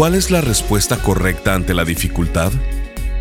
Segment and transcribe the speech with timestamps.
[0.00, 2.50] ¿Cuál es la respuesta correcta ante la dificultad?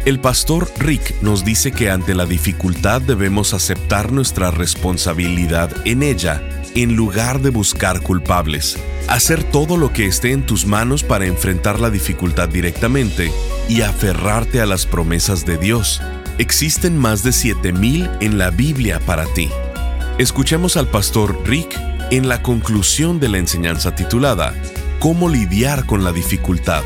[0.05, 6.41] El pastor Rick nos dice que ante la dificultad debemos aceptar nuestra responsabilidad en ella
[6.75, 8.77] en lugar de buscar culpables.
[9.09, 13.29] Hacer todo lo que esté en tus manos para enfrentar la dificultad directamente
[13.67, 16.01] y aferrarte a las promesas de Dios.
[16.37, 19.49] Existen más de 7000 en la Biblia para ti.
[20.17, 21.77] Escuchemos al pastor Rick
[22.09, 24.53] en la conclusión de la enseñanza titulada
[24.99, 26.83] cómo lidiar con la dificultad.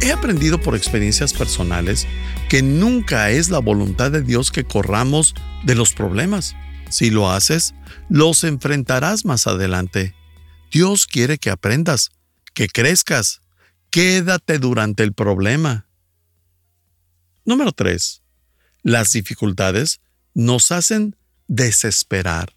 [0.00, 2.06] He aprendido por experiencias personales
[2.48, 6.54] que nunca es la voluntad de Dios que corramos de los problemas.
[6.88, 7.74] Si lo haces,
[8.08, 10.14] los enfrentarás más adelante.
[10.70, 12.10] Dios quiere que aprendas,
[12.54, 13.40] que crezcas.
[13.90, 15.86] Quédate durante el problema.
[17.44, 18.22] Número 3.
[18.82, 20.00] Las dificultades
[20.32, 21.16] nos hacen
[21.48, 22.54] desesperar.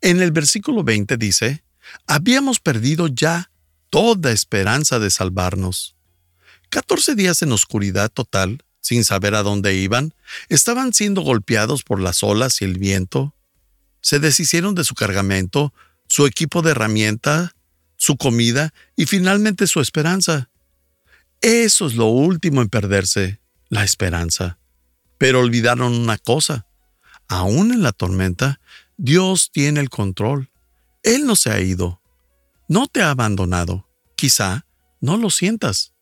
[0.00, 1.64] En el versículo 20 dice,
[2.06, 3.50] habíamos perdido ya
[3.90, 5.96] toda esperanza de salvarnos.
[6.70, 10.14] Catorce días en oscuridad total, sin saber a dónde iban,
[10.48, 13.34] estaban siendo golpeados por las olas y el viento.
[14.00, 15.72] Se deshicieron de su cargamento,
[16.06, 17.54] su equipo de herramienta,
[17.96, 20.50] su comida y finalmente su esperanza.
[21.40, 24.58] Eso es lo último en perderse, la esperanza.
[25.18, 26.66] Pero olvidaron una cosa.
[27.28, 28.60] Aún en la tormenta,
[28.96, 30.50] Dios tiene el control.
[31.02, 31.97] Él no se ha ido
[32.68, 33.88] no te ha abandonado.
[34.14, 34.66] Quizá
[35.00, 35.94] no lo sientas.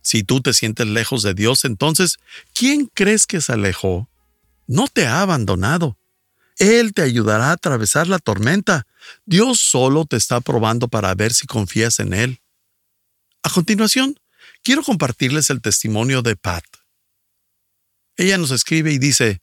[0.00, 2.18] Si tú te sientes lejos de Dios, entonces,
[2.54, 4.08] ¿quién crees que se alejó?
[4.68, 5.98] No te ha abandonado.
[6.58, 8.86] Él te ayudará a atravesar la tormenta.
[9.24, 12.40] Dios solo te está probando para ver si confías en Él.
[13.42, 14.18] A continuación,
[14.62, 16.64] quiero compartirles el testimonio de Pat.
[18.16, 19.42] Ella nos escribe y dice,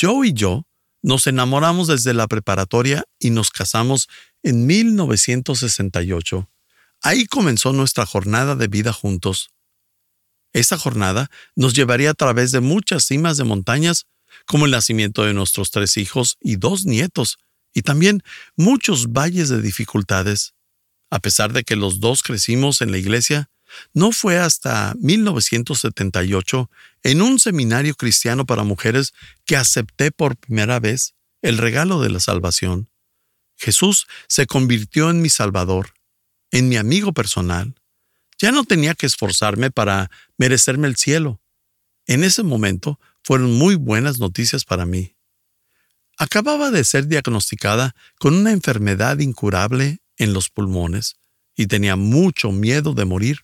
[0.00, 0.67] Joe y yo
[1.02, 4.08] nos enamoramos desde la preparatoria y nos casamos
[4.42, 6.48] en 1968.
[7.02, 9.50] Ahí comenzó nuestra jornada de vida juntos.
[10.52, 14.06] Esa jornada nos llevaría a través de muchas cimas de montañas,
[14.46, 17.38] como el nacimiento de nuestros tres hijos y dos nietos,
[17.72, 18.22] y también
[18.56, 20.54] muchos valles de dificultades.
[21.10, 23.50] A pesar de que los dos crecimos en la iglesia,
[23.92, 26.70] no fue hasta 1978,
[27.02, 29.14] en un seminario cristiano para mujeres,
[29.44, 32.90] que acepté por primera vez el regalo de la salvación.
[33.56, 35.92] Jesús se convirtió en mi Salvador,
[36.50, 37.74] en mi amigo personal.
[38.38, 41.40] Ya no tenía que esforzarme para merecerme el cielo.
[42.06, 45.14] En ese momento fueron muy buenas noticias para mí.
[46.16, 51.16] Acababa de ser diagnosticada con una enfermedad incurable en los pulmones
[51.54, 53.40] y tenía mucho miedo de morir.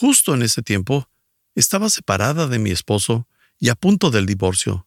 [0.00, 1.10] Justo en ese tiempo,
[1.56, 3.26] estaba separada de mi esposo
[3.58, 4.86] y a punto del divorcio.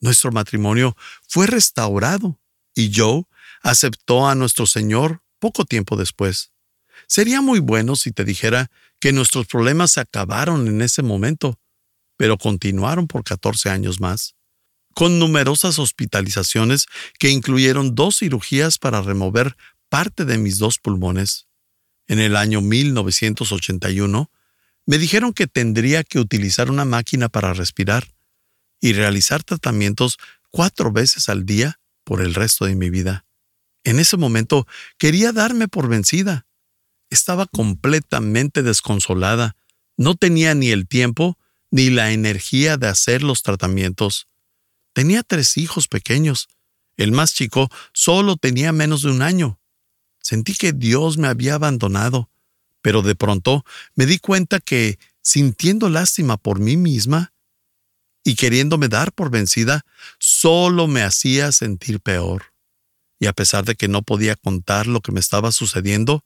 [0.00, 0.96] Nuestro matrimonio
[1.28, 2.40] fue restaurado
[2.74, 3.22] y Joe
[3.62, 6.50] aceptó a nuestro Señor poco tiempo después.
[7.06, 11.60] Sería muy bueno si te dijera que nuestros problemas se acabaron en ese momento,
[12.16, 14.34] pero continuaron por 14 años más,
[14.92, 16.86] con numerosas hospitalizaciones
[17.20, 19.56] que incluyeron dos cirugías para remover
[19.88, 21.46] parte de mis dos pulmones.
[22.08, 24.32] En el año 1981,
[24.88, 28.08] me dijeron que tendría que utilizar una máquina para respirar
[28.80, 30.16] y realizar tratamientos
[30.50, 33.26] cuatro veces al día por el resto de mi vida.
[33.84, 34.66] En ese momento
[34.96, 36.46] quería darme por vencida.
[37.10, 39.56] Estaba completamente desconsolada.
[39.98, 41.36] No tenía ni el tiempo
[41.70, 44.26] ni la energía de hacer los tratamientos.
[44.94, 46.48] Tenía tres hijos pequeños.
[46.96, 49.60] El más chico solo tenía menos de un año.
[50.22, 52.30] Sentí que Dios me había abandonado,
[52.82, 53.64] pero de pronto
[53.94, 57.32] me di cuenta que, sintiendo lástima por mí misma
[58.24, 59.84] y queriéndome dar por vencida,
[60.18, 62.58] solo me hacía sentir peor
[63.20, 66.24] y a pesar de que no podía contar lo que me estaba sucediendo,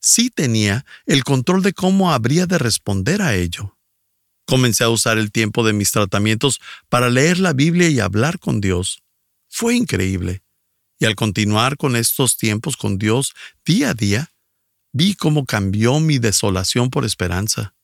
[0.00, 3.76] sí tenía el control de cómo habría de responder a ello.
[4.44, 8.60] Comencé a usar el tiempo de mis tratamientos para leer la Biblia y hablar con
[8.60, 9.02] Dios.
[9.48, 10.42] Fue increíble.
[10.98, 13.34] Y al continuar con estos tiempos con Dios
[13.64, 14.31] día a día,
[14.92, 17.74] vi cómo cambió mi desolación por esperanza.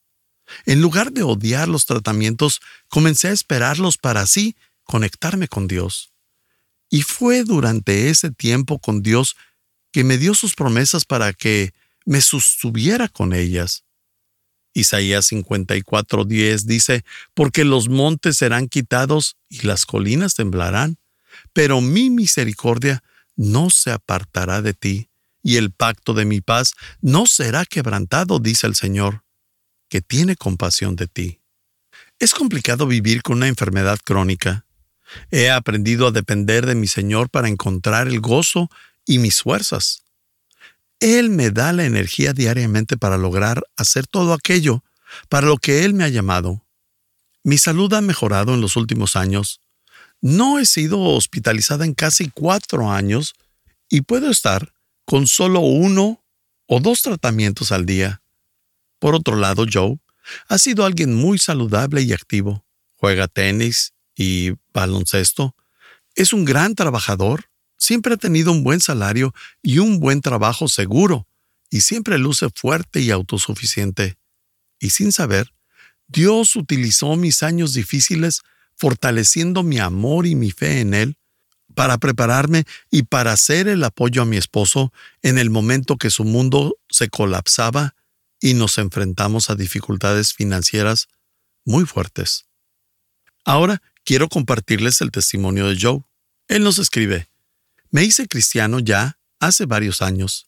[0.65, 6.11] En lugar de odiar los tratamientos, comencé a esperarlos para así conectarme con Dios.
[6.89, 9.35] Y fue durante ese tiempo con Dios
[9.91, 11.73] que me dio sus promesas para que
[12.05, 13.83] me sostuviera con ellas.
[14.73, 17.03] Isaías 54:10 dice,
[17.33, 20.97] porque los montes serán quitados y las colinas temblarán,
[21.53, 23.03] pero mi misericordia
[23.35, 25.08] no se apartará de ti,
[25.49, 29.23] y el pacto de mi paz no será quebrantado, dice el Señor,
[29.89, 31.41] que tiene compasión de ti.
[32.19, 34.67] Es complicado vivir con una enfermedad crónica.
[35.31, 38.69] He aprendido a depender de mi Señor para encontrar el gozo
[39.07, 40.03] y mis fuerzas.
[40.99, 44.83] Él me da la energía diariamente para lograr hacer todo aquello
[45.29, 46.63] para lo que Él me ha llamado.
[47.43, 49.61] Mi salud ha mejorado en los últimos años.
[50.21, 53.33] No he sido hospitalizada en casi cuatro años
[53.89, 54.73] y puedo estar
[55.09, 56.23] con solo uno
[56.67, 58.21] o dos tratamientos al día.
[58.99, 59.97] Por otro lado, Joe
[60.47, 62.63] ha sido alguien muy saludable y activo.
[62.95, 65.55] Juega tenis y baloncesto.
[66.15, 69.33] Es un gran trabajador Siempre ha tenido un buen salario
[69.63, 71.27] y un buen trabajo seguro,
[71.71, 74.17] y siempre luce fuerte y autosuficiente.
[74.79, 75.53] Y sin saber,
[76.07, 78.41] Dios utilizó mis años difíciles
[78.75, 81.17] fortaleciendo mi amor y mi fe en Él
[81.75, 86.23] para prepararme y para ser el apoyo a mi esposo en el momento que su
[86.23, 87.95] mundo se colapsaba
[88.41, 91.07] y nos enfrentamos a dificultades financieras
[91.65, 92.45] muy fuertes.
[93.45, 96.01] Ahora quiero compartirles el testimonio de Joe.
[96.47, 97.29] Él nos escribe,
[97.91, 100.47] me hice cristiano ya hace varios años.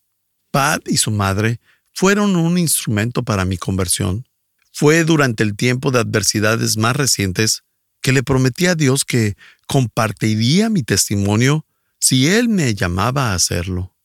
[0.51, 1.59] Pat y su madre
[1.93, 4.27] fueron un instrumento para mi conversión.
[4.71, 7.63] Fue durante el tiempo de adversidades más recientes
[8.01, 9.35] que le prometí a Dios que
[9.67, 11.65] compartiría mi testimonio
[11.99, 13.95] si Él me llamaba a hacerlo.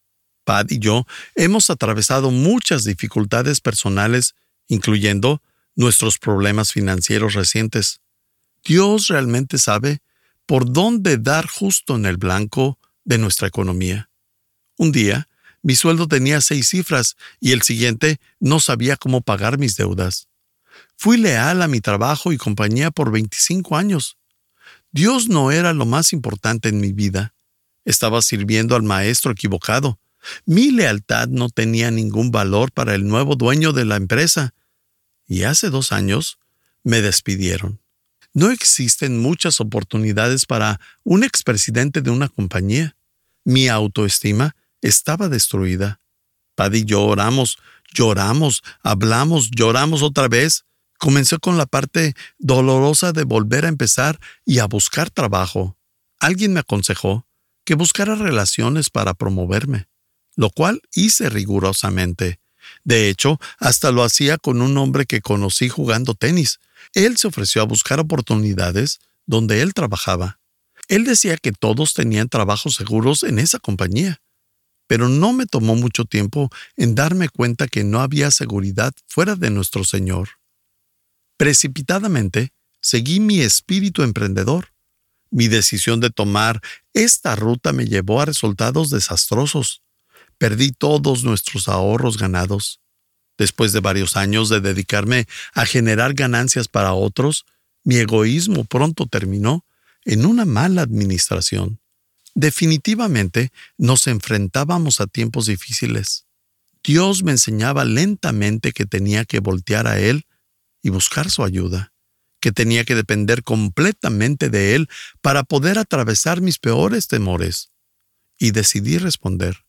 [0.44, 4.37] Pat y yo hemos atravesado muchas dificultades personales,
[4.69, 5.43] incluyendo
[5.75, 8.00] nuestros problemas financieros recientes.
[8.64, 10.00] Dios realmente sabe
[10.46, 14.08] por dónde dar justo en el blanco de nuestra economía.
[14.76, 15.26] Un día,
[15.62, 20.28] mi sueldo tenía seis cifras y el siguiente no sabía cómo pagar mis deudas.
[20.96, 24.16] Fui leal a mi trabajo y compañía por 25 años.
[24.90, 27.34] Dios no era lo más importante en mi vida.
[27.84, 29.98] Estaba sirviendo al maestro equivocado.
[30.44, 34.54] Mi lealtad no tenía ningún valor para el nuevo dueño de la empresa.
[35.26, 36.38] Y hace dos años
[36.82, 37.81] me despidieron.
[38.32, 42.96] No existen muchas oportunidades para un expresidente de una compañía.
[43.44, 46.00] Mi autoestima estaba destruida.
[46.54, 47.58] Pad y yo oramos,
[47.94, 50.64] lloramos, hablamos, lloramos otra vez.
[50.98, 55.76] Comencé con la parte dolorosa de volver a empezar y a buscar trabajo.
[56.19, 57.26] Alguien me aconsejó
[57.64, 59.88] que buscara relaciones para promoverme,
[60.37, 62.40] lo cual hice rigurosamente.
[62.84, 66.60] De hecho, hasta lo hacía con un hombre que conocí jugando tenis,
[66.94, 70.38] él se ofreció a buscar oportunidades donde él trabajaba.
[70.88, 74.20] Él decía que todos tenían trabajos seguros en esa compañía,
[74.87, 79.50] pero no me tomó mucho tiempo en darme cuenta que no había seguridad fuera de
[79.50, 80.28] nuestro Señor.
[81.36, 84.72] Precipitadamente, seguí mi espíritu emprendedor.
[85.30, 86.62] Mi decisión de tomar
[86.94, 89.82] esta ruta me llevó a resultados desastrosos.
[90.38, 92.80] Perdí todos nuestros ahorros ganados.
[93.36, 97.44] Después de varios años de dedicarme a generar ganancias para otros,
[97.84, 99.64] mi egoísmo pronto terminó
[100.04, 101.80] en una mala administración.
[102.34, 106.26] Definitivamente nos enfrentábamos a tiempos difíciles.
[106.82, 110.25] Dios me enseñaba lentamente que tenía que voltear a Él
[110.86, 111.93] y buscar su ayuda,
[112.38, 114.88] que tenía que depender completamente de Él
[115.20, 117.72] para poder atravesar mis peores temores.
[118.38, 119.64] Y decidí responder.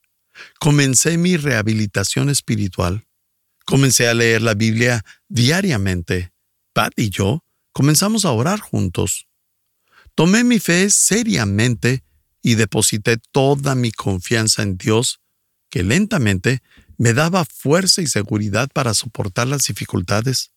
[0.60, 3.08] Comencé mi rehabilitación espiritual.
[3.66, 6.34] Comencé a leer la Biblia diariamente.
[6.72, 9.28] Pat y yo comenzamos a orar juntos.
[10.14, 12.04] Tomé mi fe seriamente
[12.44, 15.20] y deposité toda mi confianza en Dios,
[15.72, 16.62] que lentamente
[17.00, 20.52] me daba fuerza y seguridad para soportar las dificultades.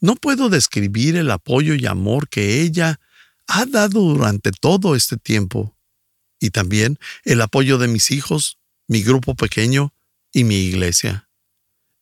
[0.00, 3.00] No puedo describir el apoyo y amor que ella
[3.46, 5.76] ha dado durante todo este tiempo,
[6.40, 9.92] y también el apoyo de mis hijos, mi grupo pequeño
[10.32, 11.28] y mi iglesia.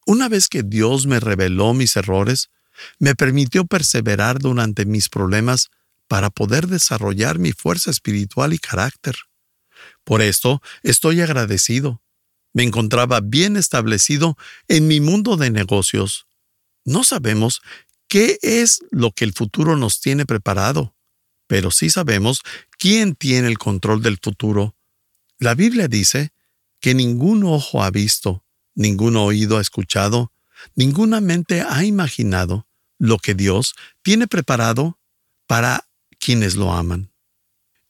[0.06, 2.50] Una vez que Dios me reveló mis errores,
[2.98, 5.70] me permitió perseverar durante mis problemas
[6.08, 9.16] para poder desarrollar mi fuerza espiritual y carácter.
[10.04, 12.02] Por esto estoy agradecido.
[12.52, 14.36] Me encontraba bien establecido
[14.68, 16.25] en mi mundo de negocios.
[16.86, 17.60] No sabemos
[18.08, 20.94] qué es lo que el futuro nos tiene preparado,
[21.48, 22.42] pero sí sabemos
[22.78, 24.74] quién tiene el control del futuro.
[25.38, 26.30] La Biblia dice
[26.80, 30.32] que ningún ojo ha visto, ningún oído ha escuchado,
[30.76, 32.66] ninguna mente ha imaginado
[32.98, 34.98] lo que Dios tiene preparado
[35.48, 35.88] para
[36.18, 37.10] quienes lo aman.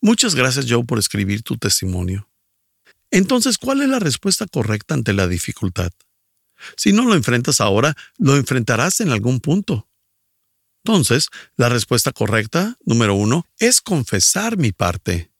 [0.00, 2.28] Muchas gracias Joe por escribir tu testimonio.
[3.10, 5.92] Entonces, ¿cuál es la respuesta correcta ante la dificultad?
[6.76, 9.88] Si no lo enfrentas ahora, lo enfrentarás en algún punto.
[10.84, 15.32] Entonces, la respuesta correcta, número uno, es confesar mi parte.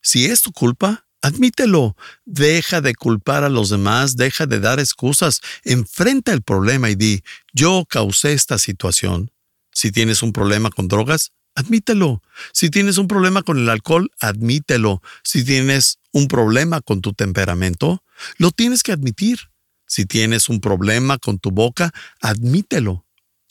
[0.00, 1.96] Si es tu culpa, admítelo.
[2.24, 5.40] Deja de culpar a los demás, deja de dar excusas.
[5.64, 7.22] Enfrenta el problema y di,
[7.52, 9.32] yo causé esta situación.
[9.72, 12.22] Si tienes un problema con drogas, admítelo.
[12.52, 15.02] Si tienes un problema con el alcohol, admítelo.
[15.24, 18.04] Si tienes un problema con tu temperamento,
[18.38, 19.40] lo tienes que admitir.
[19.86, 23.04] Si tienes un problema con tu boca, admítelo.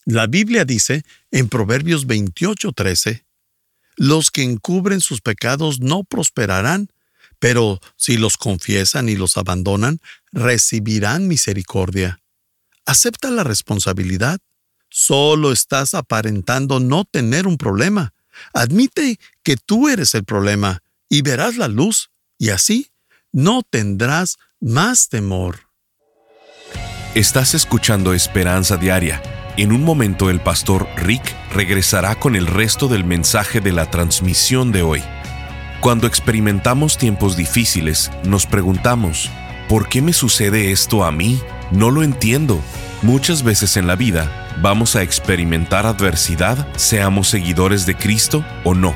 [0.05, 3.25] La Biblia dice en Proverbios 28:13,
[3.97, 6.89] los que encubren sus pecados no prosperarán,
[7.39, 9.99] pero si los confiesan y los abandonan,
[10.31, 12.19] recibirán misericordia.
[12.85, 14.39] Acepta la responsabilidad.
[14.89, 18.13] Solo estás aparentando no tener un problema.
[18.53, 22.91] Admite que tú eres el problema y verás la luz, y así
[23.31, 25.64] no tendrás más temor.
[27.15, 29.21] Estás escuchando Esperanza Diaria.
[29.55, 34.73] En un momento el pastor Rick regresará con el resto del mensaje de la transmisión
[34.73, 35.01] de hoy.
[35.79, 39.31] Cuando experimentamos tiempos difíciles, nos preguntamos,
[39.69, 41.39] ¿por qué me sucede esto a mí?
[41.71, 42.59] No lo entiendo.
[43.01, 44.29] Muchas veces en la vida
[44.61, 48.93] vamos a experimentar adversidad, seamos seguidores de Cristo o no.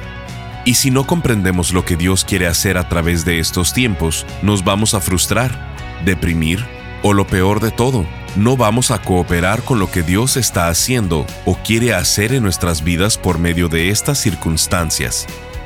[0.66, 4.66] Y si no comprendemos lo que Dios quiere hacer a través de estos tiempos, nos
[4.66, 5.74] vamos a frustrar,
[6.04, 10.68] deprimir o lo peor de todo, no vamos a cooperar con lo que Dios está
[10.68, 15.26] haciendo o quiere hacer en nuestras vidas por medio de estas circunstancias.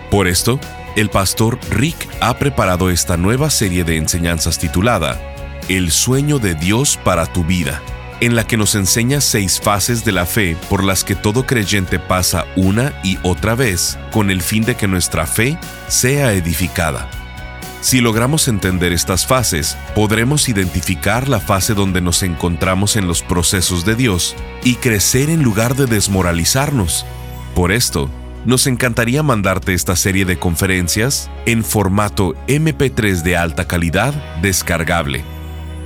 [0.10, 0.60] Por esto,
[0.96, 5.20] el pastor Rick ha preparado esta nueva serie de enseñanzas titulada
[5.68, 7.82] El sueño de Dios para tu vida,
[8.22, 12.00] en la que nos enseña seis fases de la fe por las que todo creyente
[12.00, 17.10] pasa una y otra vez con el fin de que nuestra fe sea edificada.
[17.84, 23.84] Si logramos entender estas fases, podremos identificar la fase donde nos encontramos en los procesos
[23.84, 27.06] de Dios y crecer en lugar de desmoralizarnos.
[27.54, 28.10] Por esto,
[28.46, 35.26] nos encantaría mandarte esta serie de conferencias en formato MP3 de alta calidad descargable.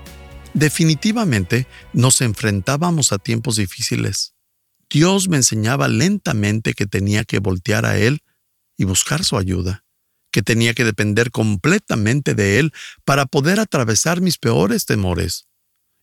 [0.56, 4.34] Definitivamente nos enfrentábamos a tiempos difíciles.
[4.90, 8.24] Dios me enseñaba lentamente que tenía que voltear a Él
[8.78, 9.84] y buscar su ayuda,
[10.38, 12.72] que tenía que depender completamente de Él
[13.06, 15.48] para poder atravesar mis peores temores.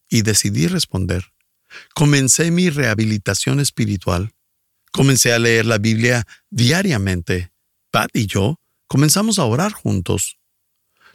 [0.08, 1.32] Y decidí responder.
[1.94, 4.34] Comencé mi rehabilitación espiritual.
[4.90, 7.52] Comencé a leer la Biblia diariamente.
[7.92, 10.36] Pat y yo comenzamos a orar juntos.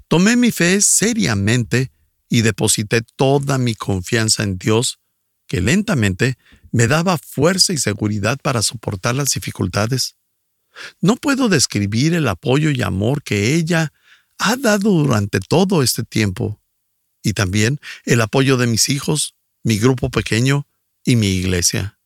[0.08, 1.92] Tomé mi fe seriamente
[2.30, 5.02] y deposité toda mi confianza en Dios,
[5.46, 6.38] que lentamente
[6.72, 10.16] me daba fuerza y seguridad para soportar las dificultades.
[11.02, 13.92] No puedo describir el apoyo y amor que ella
[14.38, 16.62] ha dado durante todo este tiempo,
[17.24, 20.68] y también el apoyo de mis hijos, mi grupo pequeño
[21.04, 22.00] y mi iglesia.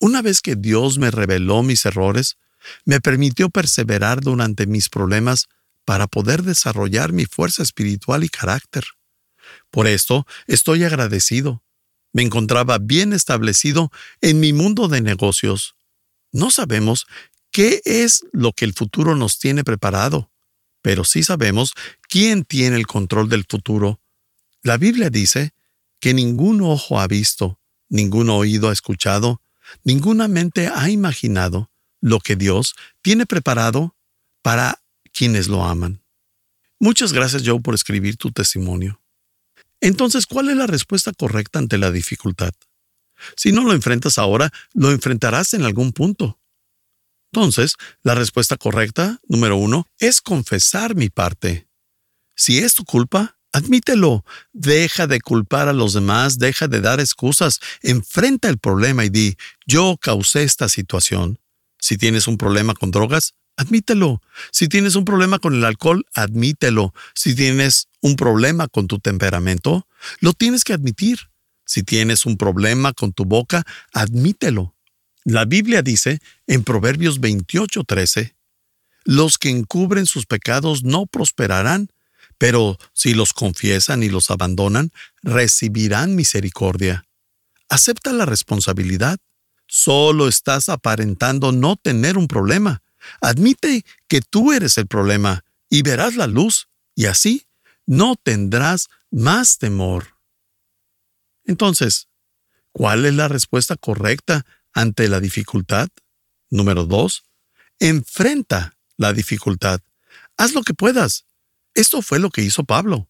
[0.00, 2.36] Una vez que Dios me reveló mis errores,
[2.84, 5.48] me permitió perseverar durante mis problemas
[5.84, 8.84] para poder desarrollar mi fuerza espiritual y carácter.
[9.70, 11.62] Por esto estoy agradecido.
[12.12, 15.74] Me encontraba bien establecido en mi mundo de negocios.
[16.32, 17.06] No sabemos
[17.54, 20.32] qué es lo que el futuro nos tiene preparado,
[20.82, 21.72] pero sí sabemos
[22.08, 24.00] quién tiene el control del futuro.
[24.62, 25.54] La Biblia dice
[26.00, 29.40] que ningún ojo ha visto, ningún oído ha escuchado,
[29.84, 31.70] ninguna mente ha imaginado
[32.00, 33.94] lo que Dios tiene preparado
[34.42, 34.82] para
[35.12, 36.02] quienes lo aman.
[36.80, 39.00] Muchas gracias, Joe, por escribir tu testimonio.
[39.80, 42.52] Entonces, ¿cuál es la respuesta correcta ante la dificultad?
[43.36, 46.40] Si no lo enfrentas ahora, lo enfrentarás en algún punto.
[47.34, 47.74] Entonces,
[48.04, 51.66] la respuesta correcta, número uno, es confesar mi parte.
[52.36, 54.24] Si es tu culpa, admítelo.
[54.52, 59.36] Deja de culpar a los demás, deja de dar excusas, enfrenta el problema y di,
[59.66, 61.40] yo causé esta situación.
[61.80, 64.22] Si tienes un problema con drogas, admítelo.
[64.52, 66.94] Si tienes un problema con el alcohol, admítelo.
[67.16, 69.88] Si tienes un problema con tu temperamento,
[70.20, 71.18] lo tienes que admitir.
[71.66, 74.73] Si tienes un problema con tu boca, admítelo.
[75.24, 78.34] La Biblia dice en Proverbios 28:13,
[79.04, 81.88] los que encubren sus pecados no prosperarán,
[82.36, 87.06] pero si los confiesan y los abandonan, recibirán misericordia.
[87.68, 89.18] Acepta la responsabilidad.
[89.66, 92.82] Solo estás aparentando no tener un problema.
[93.20, 97.46] Admite que tú eres el problema y verás la luz, y así
[97.86, 100.18] no tendrás más temor.
[101.44, 102.08] Entonces,
[102.72, 105.88] ¿cuál es la respuesta correcta ante la dificultad.
[106.50, 107.24] Número dos,
[107.78, 109.80] enfrenta la dificultad.
[110.36, 111.24] Haz lo que puedas.
[111.74, 113.08] Esto fue lo que hizo Pablo.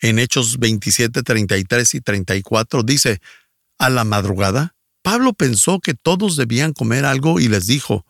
[0.00, 3.20] En Hechos 27, 33 y 34 dice,
[3.78, 8.04] a la madrugada, Pablo pensó que todos debían comer algo y les dijo,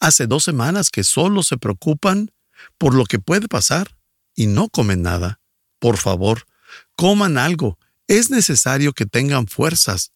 [0.00, 2.30] hace dos semanas que solo se preocupan
[2.78, 3.96] por lo que puede pasar
[4.34, 5.40] y no comen nada.
[5.78, 6.46] Por favor,
[6.94, 7.78] coman algo.
[8.06, 10.12] Es necesario que tengan fuerzas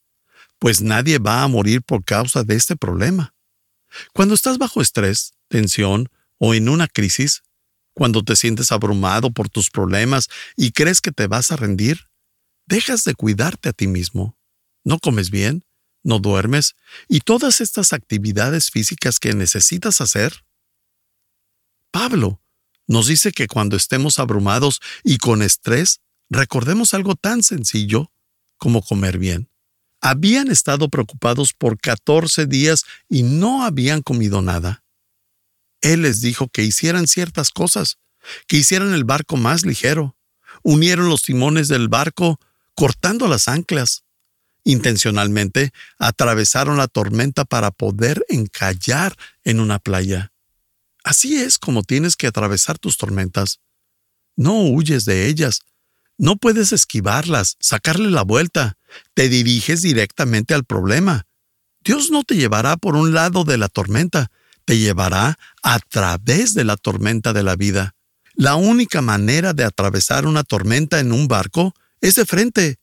[0.61, 3.35] pues nadie va a morir por causa de este problema.
[4.13, 7.43] Cuando estás bajo estrés, tensión o en una crisis,
[7.95, 12.09] cuando te sientes abrumado por tus problemas y crees que te vas a rendir,
[12.67, 14.39] dejas de cuidarte a ti mismo.
[14.85, 15.65] No comes bien,
[16.05, 16.77] no duermes
[17.09, 20.45] y todas estas actividades físicas que necesitas hacer.
[21.91, 22.43] Pablo
[22.87, 28.13] nos dice que cuando estemos abrumados y con estrés, recordemos algo tan sencillo
[28.59, 29.50] como comer bien
[30.01, 34.83] habían estado preocupados por 14 días y no habían comido nada.
[35.81, 37.99] Él les dijo que hicieran ciertas cosas,
[38.47, 40.17] que hicieran el barco más ligero,
[40.63, 42.39] unieron los timones del barco
[42.75, 44.05] cortando las anclas.
[44.65, 50.33] Intencionalmente atravesaron la tormenta para poder encallar en una playa.
[51.03, 53.61] Así es como tienes que atravesar tus tormentas.
[54.37, 55.61] No huyes de ellas,
[56.19, 58.77] no puedes esquivarlas, sacarle la vuelta.
[59.15, 61.27] Te diriges directamente al problema.
[61.83, 64.31] Dios no te llevará por un lado de la tormenta,
[64.65, 67.95] te llevará a través de la tormenta de la vida.
[68.35, 72.79] La única manera de atravesar una tormenta en un barco es de frente.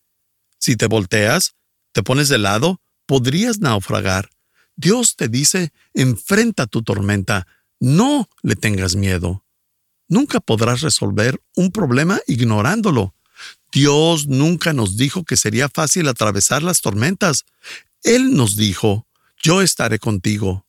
[0.59, 1.55] Si te volteas,
[1.93, 4.29] te pones de lado, podrías naufragar.
[4.75, 7.47] Dios te dice, enfrenta tu tormenta,
[7.79, 9.43] no le tengas miedo.
[10.07, 13.15] Nunca podrás resolver un problema ignorándolo.
[13.71, 17.45] Dios nunca nos dijo que sería fácil atravesar las tormentas.
[18.03, 19.07] Él nos dijo,
[19.41, 20.65] yo estaré contigo.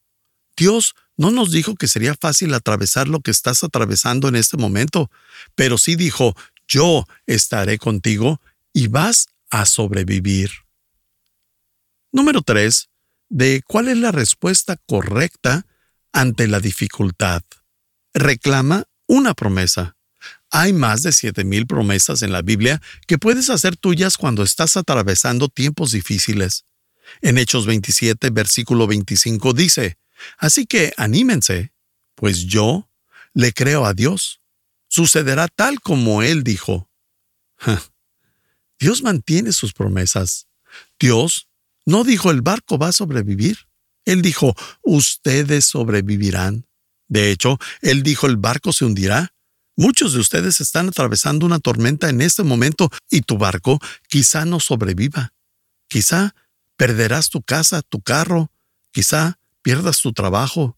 [0.56, 5.10] Dios no nos dijo que sería fácil atravesar lo que estás atravesando en este momento,
[5.54, 8.40] pero sí dijo, yo estaré contigo
[8.72, 10.50] y vas a sobrevivir.
[12.12, 12.88] Número 3.
[13.28, 15.66] De cuál es la respuesta correcta
[16.12, 17.42] ante la dificultad.
[18.14, 19.97] Reclama una promesa.
[20.50, 25.48] Hay más de 7.000 promesas en la Biblia que puedes hacer tuyas cuando estás atravesando
[25.48, 26.64] tiempos difíciles.
[27.20, 29.98] En Hechos 27, versículo 25 dice,
[30.38, 31.72] Así que anímense,
[32.14, 32.90] pues yo
[33.34, 34.40] le creo a Dios.
[34.88, 36.90] Sucederá tal como Él dijo.
[38.78, 40.48] Dios mantiene sus promesas.
[40.98, 41.48] Dios
[41.84, 43.68] no dijo el barco va a sobrevivir.
[44.04, 46.66] Él dijo, ustedes sobrevivirán.
[47.08, 49.34] De hecho, Él dijo el barco se hundirá.
[49.78, 54.58] Muchos de ustedes están atravesando una tormenta en este momento y tu barco quizá no
[54.58, 55.32] sobreviva.
[55.86, 56.34] Quizá
[56.76, 58.50] perderás tu casa, tu carro,
[58.90, 60.76] quizá pierdas tu trabajo.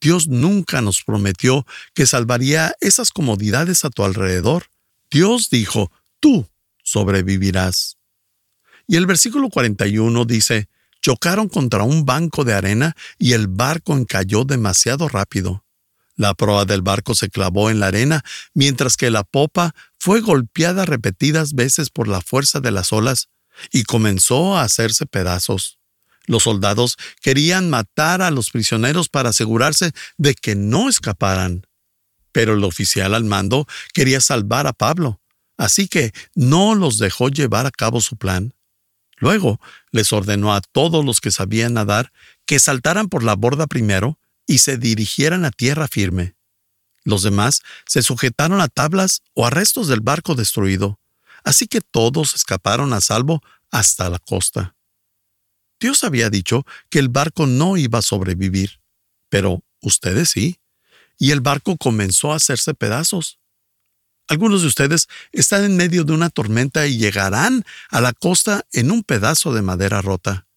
[0.00, 4.66] Dios nunca nos prometió que salvaría esas comodidades a tu alrededor.
[5.10, 6.48] Dios dijo, tú
[6.84, 7.96] sobrevivirás.
[8.86, 10.68] Y el versículo 41 dice,
[11.02, 15.65] chocaron contra un banco de arena y el barco encalló demasiado rápido.
[16.16, 18.24] La proa del barco se clavó en la arena,
[18.54, 23.28] mientras que la popa fue golpeada repetidas veces por la fuerza de las olas
[23.70, 25.78] y comenzó a hacerse pedazos.
[26.24, 31.66] Los soldados querían matar a los prisioneros para asegurarse de que no escaparan.
[32.32, 35.20] Pero el oficial al mando quería salvar a Pablo,
[35.56, 38.54] así que no los dejó llevar a cabo su plan.
[39.18, 39.60] Luego
[39.92, 42.12] les ordenó a todos los que sabían nadar
[42.44, 46.36] que saltaran por la borda primero y se dirigieran a tierra firme.
[47.04, 50.98] Los demás se sujetaron a tablas o a restos del barco destruido,
[51.44, 54.74] así que todos escaparon a salvo hasta la costa.
[55.78, 58.80] Dios había dicho que el barco no iba a sobrevivir,
[59.28, 60.58] pero ustedes sí,
[61.18, 63.38] y el barco comenzó a hacerse pedazos.
[64.28, 68.90] Algunos de ustedes están en medio de una tormenta y llegarán a la costa en
[68.90, 70.48] un pedazo de madera rota.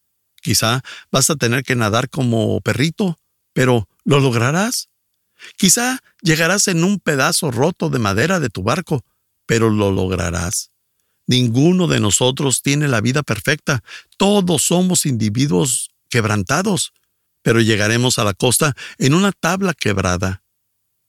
[0.41, 3.19] Quizá vas a tener que nadar como perrito,
[3.59, 4.87] pero ¿lo lograrás?
[5.57, 9.03] Quizá llegarás en un pedazo roto de madera de tu barco,
[9.45, 10.71] pero lo lograrás.
[11.27, 13.83] Ninguno de nosotros tiene la vida perfecta.
[14.15, 16.93] Todos somos individuos quebrantados,
[17.41, 20.41] pero llegaremos a la costa en una tabla quebrada.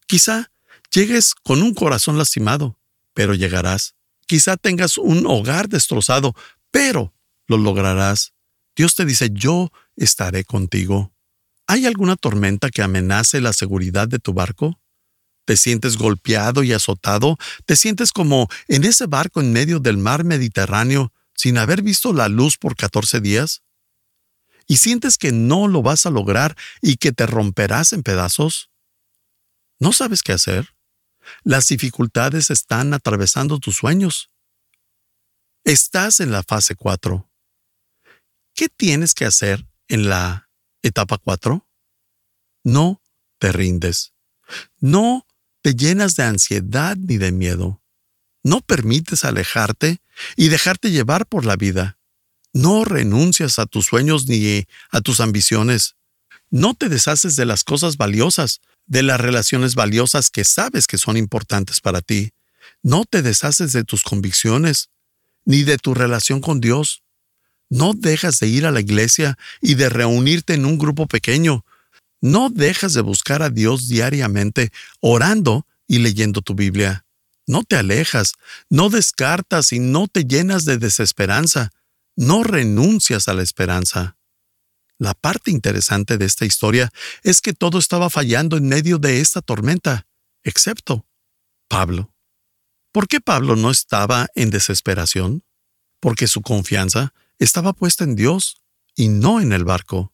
[0.08, 0.50] Quizá
[0.90, 2.80] llegues con un corazón lastimado,
[3.14, 3.94] pero llegarás.
[4.26, 6.34] Quizá tengas un hogar destrozado,
[6.72, 7.14] pero
[7.46, 8.32] lo lograrás.
[8.74, 11.12] Dios te dice, yo estaré contigo.
[11.70, 14.80] ¿Hay alguna tormenta que amenace la seguridad de tu barco?
[15.44, 17.38] ¿Te sientes golpeado y azotado?
[17.64, 22.26] ¿Te sientes como en ese barco en medio del mar Mediterráneo sin haber visto la
[22.26, 23.62] luz por 14 días?
[24.66, 28.72] ¿Y sientes que no lo vas a lograr y que te romperás en pedazos?
[29.78, 30.74] ¿No sabes qué hacer?
[31.44, 34.33] Las dificultades están atravesando tus sueños.
[35.62, 37.30] Estás en la fase 4.
[38.56, 40.49] ¿Qué tienes que hacer en la
[40.83, 41.66] Etapa 4.
[42.64, 43.03] No
[43.38, 44.12] te rindes.
[44.79, 45.27] No
[45.62, 47.83] te llenas de ansiedad ni de miedo.
[48.43, 50.01] No permites alejarte
[50.37, 51.99] y dejarte llevar por la vida.
[52.53, 55.97] No renuncias a tus sueños ni a tus ambiciones.
[56.51, 61.16] No te deshaces de las cosas valiosas, de las relaciones valiosas que sabes que son
[61.16, 62.33] importantes para ti.
[62.83, 64.90] No te deshaces de tus convicciones,
[65.45, 67.03] ni de tu relación con Dios.
[67.70, 71.64] No dejas de ir a la iglesia y de reunirte en un grupo pequeño.
[72.20, 77.06] No dejas de buscar a Dios diariamente, orando y leyendo tu Biblia.
[77.46, 78.35] No te alejas,
[78.68, 81.70] no descartas y no te llenas de desesperanza.
[82.16, 84.16] No renuncias a la esperanza.
[84.98, 89.40] La parte interesante de esta historia es que todo estaba fallando en medio de esta
[89.40, 90.06] tormenta,
[90.42, 91.06] excepto
[91.68, 92.12] Pablo.
[92.92, 95.44] ¿Por qué Pablo no estaba en desesperación?
[96.00, 98.62] Porque su confianza estaba puesta en Dios
[98.94, 100.12] y no en el barco.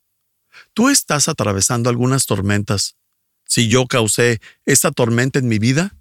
[0.73, 2.97] Tú estás atravesando algunas tormentas.
[3.45, 5.97] Si yo causé esta tormenta en mi vida,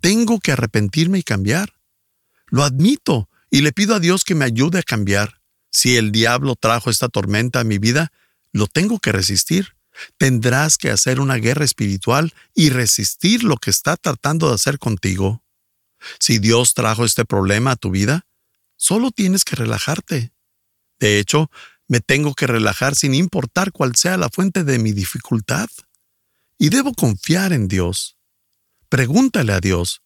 [0.00, 1.74] tengo que arrepentirme y cambiar.
[2.48, 5.40] Lo admito y le pido a Dios que me ayude a cambiar.
[5.70, 8.12] Si el diablo trajo esta tormenta a mi vida,
[8.52, 9.76] lo tengo que resistir.
[10.18, 15.42] Tendrás que hacer una guerra espiritual y resistir lo que está tratando de hacer contigo.
[16.18, 18.26] Si Dios trajo este problema a tu vida,
[18.76, 20.32] solo tienes que relajarte.
[20.98, 21.50] De hecho,
[21.88, 25.68] me tengo que relajar sin importar cuál sea la fuente de mi dificultad.
[26.58, 28.16] Y debo confiar en Dios.
[28.88, 30.02] Pregúntale a Dios,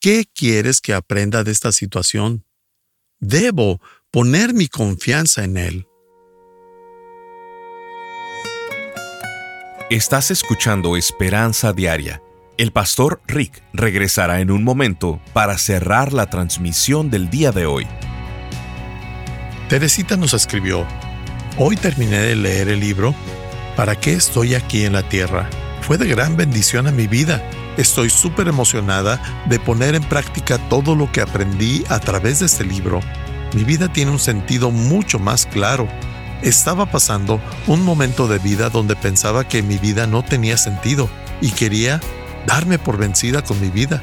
[0.00, 2.44] ¿qué quieres que aprenda de esta situación?
[3.20, 5.86] Debo poner mi confianza en Él.
[9.90, 12.22] Estás escuchando Esperanza Diaria.
[12.56, 17.86] El pastor Rick regresará en un momento para cerrar la transmisión del día de hoy.
[19.72, 20.86] Teresita nos escribió,
[21.56, 23.14] hoy terminé de leer el libro
[23.74, 25.48] ¿Para qué estoy aquí en la tierra?
[25.80, 27.42] Fue de gran bendición a mi vida.
[27.78, 32.64] Estoy súper emocionada de poner en práctica todo lo que aprendí a través de este
[32.64, 33.00] libro.
[33.54, 35.88] Mi vida tiene un sentido mucho más claro.
[36.42, 41.08] Estaba pasando un momento de vida donde pensaba que mi vida no tenía sentido
[41.40, 41.98] y quería
[42.46, 44.02] darme por vencida con mi vida.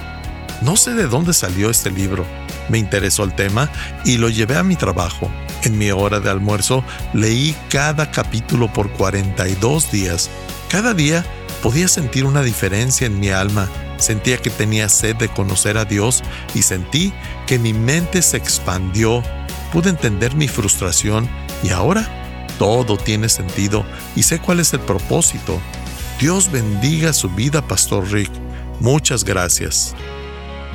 [0.64, 2.26] No sé de dónde salió este libro.
[2.70, 3.70] Me interesó el tema
[4.04, 5.30] y lo llevé a mi trabajo.
[5.64, 10.30] En mi hora de almuerzo leí cada capítulo por 42 días.
[10.70, 11.26] Cada día
[11.62, 13.68] podía sentir una diferencia en mi alma.
[13.98, 17.14] Sentía que tenía sed de conocer a Dios y sentí
[17.48, 19.22] que mi mente se expandió.
[19.74, 21.30] Pude entender mi frustración
[21.64, 25.60] y ahora todo tiene sentido y sé cuál es el propósito.
[26.20, 28.32] Dios bendiga su vida, Pastor Rick.
[28.80, 29.96] Muchas gracias.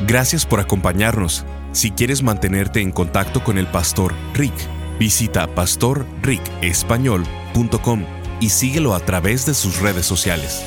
[0.06, 1.44] Gracias por acompañarnos.
[1.72, 4.54] Si quieres mantenerte en contacto con el pastor Rick,
[4.98, 8.04] visita pastorricespañol.com
[8.40, 10.62] y síguelo a través de sus redes sociales.